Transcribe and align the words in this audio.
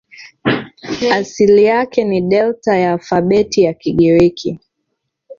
Asili 1.11 1.63
yake 1.63 2.03
ni 2.03 2.21
Delta 2.21 2.77
ya 2.77 2.93
alfabeti 2.93 3.63
ya 3.63 3.73
Kigiriki. 3.73 4.59